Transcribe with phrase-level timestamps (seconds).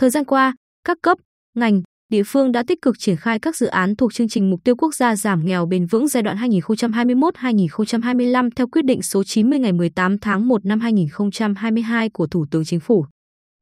[0.00, 1.18] Thời gian qua, các cấp,
[1.54, 4.60] ngành, địa phương đã tích cực triển khai các dự án thuộc chương trình mục
[4.64, 9.58] tiêu quốc gia giảm nghèo bền vững giai đoạn 2021-2025 theo quyết định số 90
[9.58, 13.06] ngày 18 tháng 1 năm 2022 của Thủ tướng Chính phủ.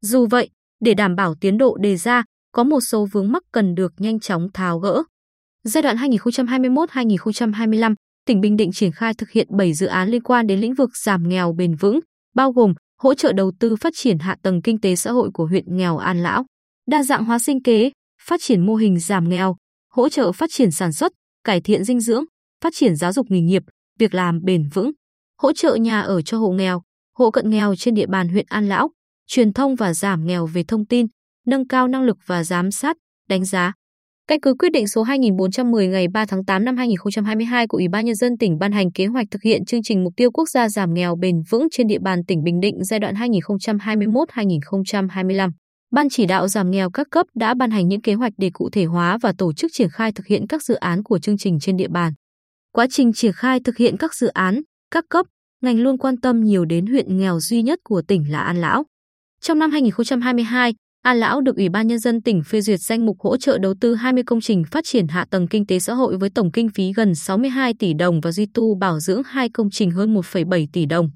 [0.01, 3.75] Dù vậy, để đảm bảo tiến độ đề ra, có một số vướng mắc cần
[3.75, 5.03] được nhanh chóng tháo gỡ.
[5.65, 7.95] Giai đoạn 2021-2025,
[8.27, 10.97] tỉnh Bình Định triển khai thực hiện 7 dự án liên quan đến lĩnh vực
[10.97, 12.01] giảm nghèo bền vững,
[12.35, 15.47] bao gồm hỗ trợ đầu tư phát triển hạ tầng kinh tế xã hội của
[15.47, 16.45] huyện nghèo An Lão,
[16.87, 17.91] đa dạng hóa sinh kế,
[18.23, 19.57] phát triển mô hình giảm nghèo,
[19.93, 21.13] hỗ trợ phát triển sản xuất,
[21.45, 22.25] cải thiện dinh dưỡng,
[22.65, 23.63] phát triển giáo dục nghề nghiệp,
[23.99, 24.91] việc làm bền vững,
[25.43, 26.83] hỗ trợ nhà ở cho hộ nghèo,
[27.19, 28.91] hộ cận nghèo trên địa bàn huyện An Lão,
[29.27, 31.07] truyền thông và giảm nghèo về thông tin,
[31.47, 32.97] nâng cao năng lực và giám sát,
[33.29, 33.73] đánh giá.
[34.29, 38.05] Căn cứ quyết định số 2410 ngày 3 tháng 8 năm 2022 của Ủy ban
[38.05, 40.69] nhân dân tỉnh ban hành kế hoạch thực hiện chương trình mục tiêu quốc gia
[40.69, 45.51] giảm nghèo bền vững trên địa bàn tỉnh Bình Định giai đoạn 2021-2025.
[45.91, 48.69] Ban chỉ đạo giảm nghèo các cấp đã ban hành những kế hoạch để cụ
[48.73, 51.59] thể hóa và tổ chức triển khai thực hiện các dự án của chương trình
[51.61, 52.13] trên địa bàn.
[52.73, 55.27] Quá trình triển khai thực hiện các dự án, các cấp,
[55.63, 58.85] ngành luôn quan tâm nhiều đến huyện nghèo duy nhất của tỉnh là An Lão.
[59.41, 60.75] Trong năm 2022,
[61.09, 63.75] An Lão được Ủy ban Nhân dân tỉnh phê duyệt danh mục hỗ trợ đầu
[63.81, 66.69] tư 20 công trình phát triển hạ tầng kinh tế xã hội với tổng kinh
[66.69, 70.67] phí gần 62 tỷ đồng và duy tu bảo dưỡng hai công trình hơn 1,7
[70.73, 71.11] tỷ đồng.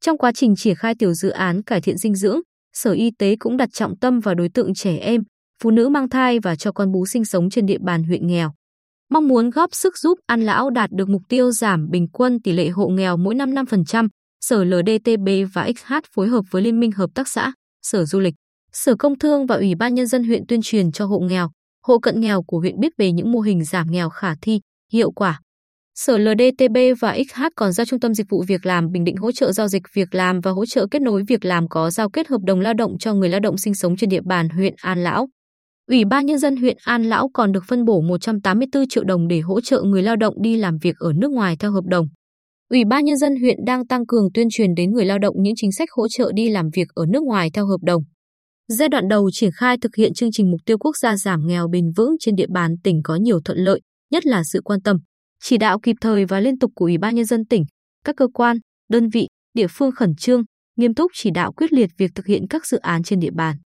[0.00, 2.40] Trong quá trình triển khai tiểu dự án cải thiện dinh dưỡng,
[2.72, 5.22] Sở Y tế cũng đặt trọng tâm vào đối tượng trẻ em,
[5.62, 8.52] phụ nữ mang thai và cho con bú sinh sống trên địa bàn huyện nghèo.
[9.10, 12.52] Mong muốn góp sức giúp An Lão đạt được mục tiêu giảm bình quân tỷ
[12.52, 14.08] lệ hộ nghèo mỗi năm 5%,
[14.40, 17.52] Sở LDTB và XH phối hợp với Liên minh Hợp tác xã,
[17.82, 18.34] Sở Du lịch,
[18.72, 21.50] Sở Công Thương và Ủy ban Nhân dân huyện tuyên truyền cho hộ nghèo,
[21.86, 24.60] hộ cận nghèo của huyện biết về những mô hình giảm nghèo khả thi,
[24.92, 25.40] hiệu quả.
[25.94, 29.32] Sở LDTB và XH còn giao Trung tâm Dịch vụ Việc làm Bình Định hỗ
[29.32, 32.28] trợ giao dịch việc làm và hỗ trợ kết nối việc làm có giao kết
[32.28, 35.04] hợp đồng lao động cho người lao động sinh sống trên địa bàn huyện An
[35.04, 35.28] Lão.
[35.88, 39.40] Ủy ban Nhân dân huyện An Lão còn được phân bổ 184 triệu đồng để
[39.40, 42.06] hỗ trợ người lao động đi làm việc ở nước ngoài theo hợp đồng.
[42.68, 45.54] Ủy ban Nhân dân huyện đang tăng cường tuyên truyền đến người lao động những
[45.56, 48.02] chính sách hỗ trợ đi làm việc ở nước ngoài theo hợp đồng.
[48.72, 51.68] Giai đoạn đầu triển khai thực hiện chương trình mục tiêu quốc gia giảm nghèo
[51.68, 54.96] bền vững trên địa bàn tỉnh có nhiều thuận lợi, nhất là sự quan tâm,
[55.42, 57.64] chỉ đạo kịp thời và liên tục của Ủy ban nhân dân tỉnh,
[58.04, 58.56] các cơ quan,
[58.88, 60.42] đơn vị, địa phương khẩn trương,
[60.76, 63.56] nghiêm túc chỉ đạo quyết liệt việc thực hiện các dự án trên địa bàn.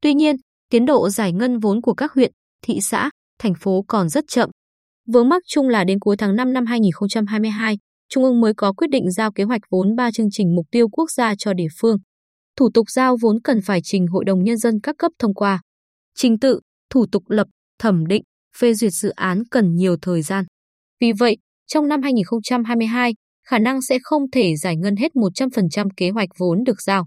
[0.00, 0.36] Tuy nhiên,
[0.70, 2.32] tiến độ giải ngân vốn của các huyện,
[2.62, 3.10] thị xã,
[3.40, 4.50] thành phố còn rất chậm.
[5.12, 7.78] Vướng mắc chung là đến cuối tháng 5 năm 2022,
[8.08, 10.88] Trung ương mới có quyết định giao kế hoạch vốn 3 chương trình mục tiêu
[10.88, 11.96] quốc gia cho địa phương.
[12.56, 15.60] Thủ tục giao vốn cần phải trình Hội đồng Nhân dân các cấp thông qua.
[16.14, 16.60] Trình tự,
[16.90, 17.46] thủ tục lập,
[17.78, 18.22] thẩm định,
[18.58, 20.44] phê duyệt dự án cần nhiều thời gian.
[21.00, 23.14] Vì vậy, trong năm 2022,
[23.46, 27.06] khả năng sẽ không thể giải ngân hết 100% kế hoạch vốn được giao.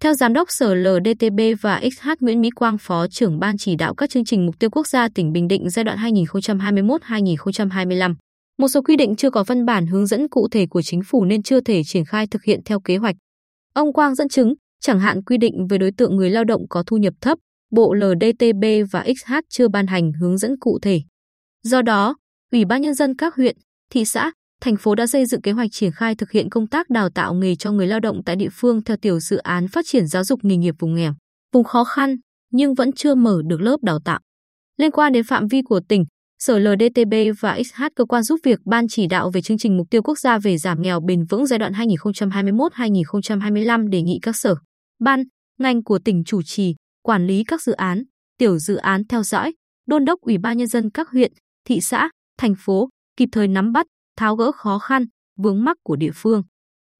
[0.00, 3.94] Theo Giám đốc Sở LDTB và XH Nguyễn Mỹ Quang, Phó trưởng Ban chỉ đạo
[3.94, 8.14] các chương trình mục tiêu quốc gia tỉnh Bình Định giai đoạn 2021-2025,
[8.58, 11.24] một số quy định chưa có văn bản hướng dẫn cụ thể của chính phủ
[11.24, 13.16] nên chưa thể triển khai thực hiện theo kế hoạch.
[13.74, 16.82] Ông Quang dẫn chứng, chẳng hạn quy định về đối tượng người lao động có
[16.86, 17.38] thu nhập thấp,
[17.70, 21.00] Bộ LDTB và XH chưa ban hành hướng dẫn cụ thể.
[21.62, 22.16] Do đó,
[22.52, 23.56] Ủy ban nhân dân các huyện,
[23.90, 26.90] thị xã, thành phố đã xây dựng kế hoạch triển khai thực hiện công tác
[26.90, 29.84] đào tạo nghề cho người lao động tại địa phương theo tiểu dự án phát
[29.88, 31.14] triển giáo dục nghề nghiệp vùng nghèo,
[31.52, 32.16] vùng khó khăn
[32.52, 34.20] nhưng vẫn chưa mở được lớp đào tạo.
[34.76, 36.04] Liên quan đến phạm vi của tỉnh,
[36.38, 39.86] Sở LDTB và XH cơ quan giúp việc ban chỉ đạo về chương trình mục
[39.90, 44.54] tiêu quốc gia về giảm nghèo bền vững giai đoạn 2021-2025 đề nghị các sở,
[45.02, 45.22] ban,
[45.58, 48.02] ngành của tỉnh chủ trì, quản lý các dự án,
[48.38, 49.54] tiểu dự án theo dõi,
[49.86, 51.32] đôn đốc Ủy ban nhân dân các huyện,
[51.64, 53.86] thị xã, thành phố kịp thời nắm bắt,
[54.16, 55.04] tháo gỡ khó khăn,
[55.38, 56.42] vướng mắc của địa phương.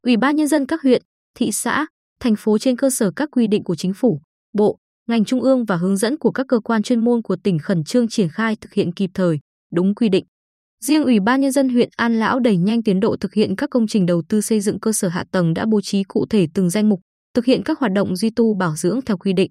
[0.02, 1.02] Ủy ban nhân dân các huyện,
[1.34, 1.86] thị xã,
[2.20, 4.20] thành phố trên cơ sở các quy định của chính phủ,
[4.52, 7.58] bộ, ngành trung ương và hướng dẫn của các cơ quan chuyên môn của tỉnh
[7.58, 9.38] khẩn trương triển khai thực hiện kịp thời,
[9.74, 10.24] đúng quy định.
[10.84, 13.70] Riêng Ủy ban nhân dân huyện An Lão đẩy nhanh tiến độ thực hiện các
[13.70, 16.46] công trình đầu tư xây dựng cơ sở hạ tầng đã bố trí cụ thể
[16.54, 17.00] từng danh mục,
[17.34, 19.50] thực hiện các hoạt động duy tu bảo dưỡng theo quy định.